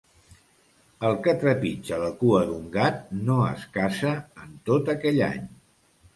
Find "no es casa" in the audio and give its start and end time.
3.29-4.17